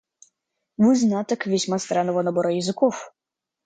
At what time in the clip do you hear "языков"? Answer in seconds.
2.55-3.13